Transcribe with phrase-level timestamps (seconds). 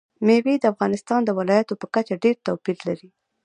[0.25, 3.09] مېوې د افغانستان د ولایاتو په کچه ډېر توپیر لري.